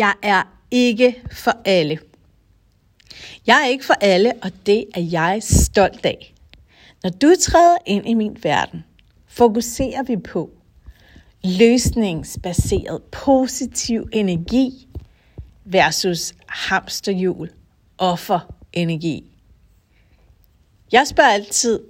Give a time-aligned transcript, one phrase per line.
[0.00, 1.98] Jeg er ikke for alle.
[3.46, 6.34] Jeg er ikke for alle, og det er jeg stolt af.
[7.02, 8.84] Når du træder ind i min verden,
[9.26, 10.50] fokuserer vi på
[11.44, 14.88] løsningsbaseret positiv energi
[15.64, 17.50] versus hamsterhjul
[17.98, 19.24] offerenergi.
[20.92, 21.80] Jeg spørger altid,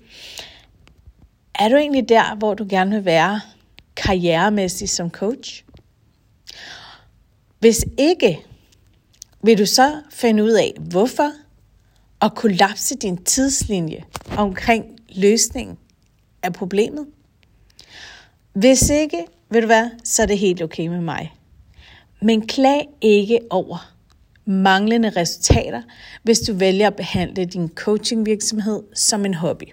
[1.54, 3.40] er du egentlig der, hvor du gerne vil være
[3.96, 5.64] karrieremæssigt som coach?
[7.60, 8.40] Hvis ikke,
[9.42, 11.32] vil du så finde ud af, hvorfor,
[12.20, 14.04] og kollapse din tidslinje
[14.36, 15.78] omkring løsningen
[16.42, 17.06] af problemet?
[18.52, 21.34] Hvis ikke, vil du være, så er det helt okay med mig.
[22.22, 23.94] Men klag ikke over
[24.44, 25.82] manglende resultater,
[26.22, 29.72] hvis du vælger at behandle din coachingvirksomhed som en hobby.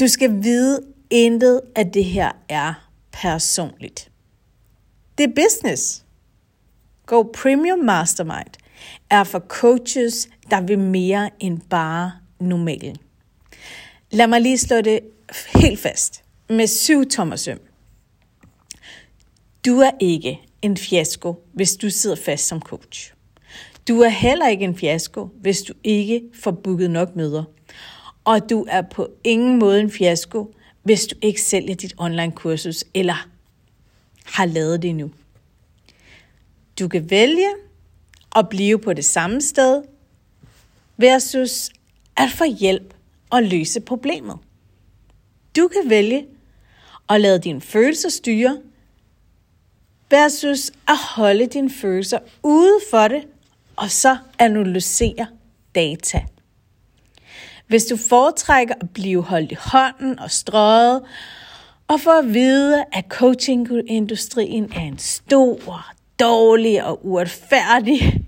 [0.00, 0.80] Du skal vide,
[1.10, 4.10] intet af det her er personligt.
[5.18, 6.04] Det er business.
[7.06, 8.54] Go Premium Mastermind
[9.10, 12.96] er for coaches, der vil mere end bare normalen.
[14.10, 15.00] Lad mig lige slå det
[15.54, 17.60] helt fast med syv tommer søm.
[19.66, 23.12] Du er ikke en fiasko, hvis du sidder fast som coach.
[23.88, 27.44] Du er heller ikke en fiasko, hvis du ikke får booket nok møder.
[28.24, 32.84] Og du er på ingen måde en fiasko, hvis du ikke sælger dit online kursus
[32.94, 33.28] eller
[34.24, 35.10] har lavet det nu.
[36.78, 37.48] Du kan vælge
[38.36, 39.82] at blive på det samme sted
[40.96, 41.70] versus
[42.16, 42.94] at få hjælp
[43.30, 44.38] og løse problemet.
[45.56, 46.26] Du kan vælge
[47.08, 48.58] at lade dine følelser styre
[50.10, 53.22] versus at holde dine følelser ude for det,
[53.76, 55.26] og så analysere
[55.74, 56.24] data.
[57.66, 61.02] Hvis du foretrækker at blive holdt i hånden og strøget,
[61.88, 68.26] og for at vide, at coachingindustrien er en stor, dårlig og uretfærdig,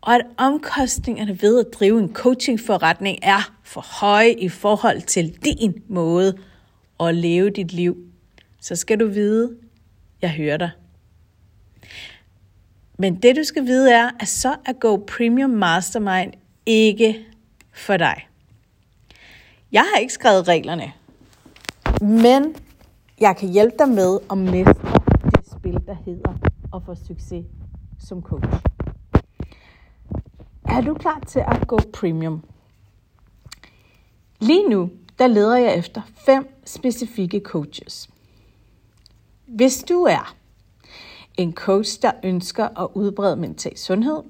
[0.00, 5.82] og at omkostningerne ved at drive en coachingforretning er for høje i forhold til din
[5.88, 6.38] måde
[7.00, 7.96] at leve dit liv,
[8.60, 9.56] så skal du vide,
[10.22, 10.70] jeg hører dig.
[12.98, 16.32] Men det du skal vide er, at så er Go Premium Mastermind
[16.66, 17.26] ikke
[17.72, 18.28] for dig.
[19.72, 20.92] Jeg har ikke skrevet reglerne,
[22.00, 22.56] men
[23.20, 26.32] jeg kan hjælpe dig med at mestre det spil, der hedder
[26.74, 27.44] at få succes
[27.98, 28.48] som coach.
[30.64, 32.42] Er du klar til at gå premium?
[34.40, 38.10] Lige nu, der leder jeg efter fem specifikke coaches.
[39.46, 40.34] Hvis du er
[41.36, 44.22] en coach, der ønsker at udbrede mental sundhed,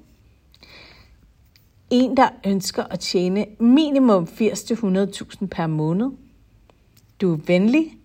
[1.89, 6.11] en, der ønsker at tjene minimum 80-100.000 per måned,
[7.21, 7.97] du er venlig,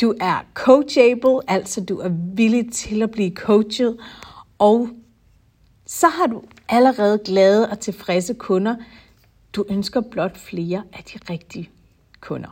[0.00, 3.96] du er coachable, altså du er villig til at blive coachet,
[4.58, 4.88] og
[5.86, 8.76] så har du allerede glade og tilfredse kunder.
[9.52, 11.70] Du ønsker blot flere af de rigtige
[12.20, 12.48] kunder.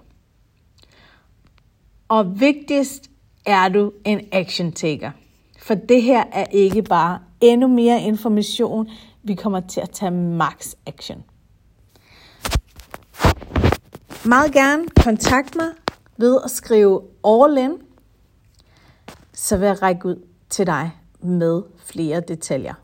[2.08, 3.10] Og vigtigst
[3.46, 5.10] er du en action taker.
[5.58, 8.90] For det her er ikke bare endnu mere information,
[9.22, 11.22] vi kommer til at tage max action.
[14.24, 15.68] Meget gerne kontakt mig
[16.22, 17.72] ved at skrive all in,
[19.32, 20.90] så vil jeg række ud til dig
[21.20, 22.74] med flere detaljer.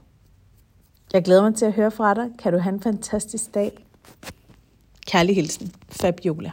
[1.12, 2.31] Jeg glæder mig til at høre fra dig.
[2.38, 3.87] Kan du have en fantastisk dag?
[5.06, 6.50] Kærlig hilsen, Fabiola.